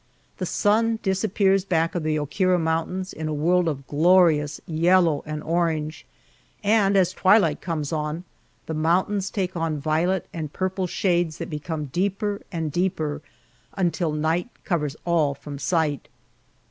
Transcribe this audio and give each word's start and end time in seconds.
The 0.39 0.47
sun 0.47 0.97
disappears 1.03 1.63
back 1.63 1.93
of 1.93 2.01
the 2.01 2.17
Oquirah 2.17 2.57
Mountains 2.59 3.13
in 3.13 3.27
a 3.27 3.33
world 3.35 3.67
of 3.67 3.85
glorious 3.85 4.59
yellow 4.65 5.21
and 5.27 5.43
orange, 5.43 6.07
and 6.63 6.97
as 6.97 7.13
twilight 7.13 7.61
comes 7.61 7.93
on, 7.93 8.23
the 8.65 8.73
mountains 8.73 9.29
take 9.29 9.55
on 9.55 9.77
violet 9.79 10.27
and 10.33 10.51
purple 10.51 10.87
shades 10.87 11.37
that 11.37 11.51
become 11.51 11.85
deeper 11.85 12.41
and 12.51 12.71
deeper, 12.71 13.21
until 13.75 14.11
night 14.11 14.49
covers 14.63 14.95
all 15.05 15.35
from 15.35 15.59
sight. 15.59 16.07